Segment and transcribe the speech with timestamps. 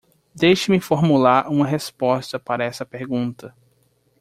[0.33, 3.55] Deixe-me formular uma resposta para essa pergunta.